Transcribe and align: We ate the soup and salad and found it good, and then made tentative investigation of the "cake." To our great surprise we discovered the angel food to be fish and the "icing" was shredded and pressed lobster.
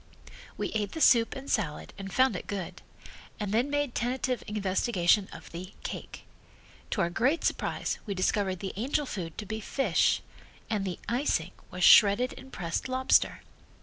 We 0.57 0.69
ate 0.69 0.93
the 0.93 0.99
soup 0.99 1.35
and 1.35 1.47
salad 1.47 1.93
and 1.95 2.11
found 2.11 2.35
it 2.35 2.47
good, 2.47 2.81
and 3.39 3.51
then 3.51 3.69
made 3.69 3.93
tentative 3.93 4.43
investigation 4.47 5.29
of 5.31 5.51
the 5.51 5.75
"cake." 5.83 6.23
To 6.89 7.01
our 7.01 7.11
great 7.11 7.43
surprise 7.43 7.99
we 8.07 8.15
discovered 8.15 8.61
the 8.61 8.73
angel 8.75 9.05
food 9.05 9.37
to 9.37 9.45
be 9.45 9.59
fish 9.61 10.23
and 10.71 10.85
the 10.85 10.97
"icing" 11.07 11.51
was 11.69 11.83
shredded 11.83 12.33
and 12.35 12.51
pressed 12.51 12.89
lobster. 12.89 13.43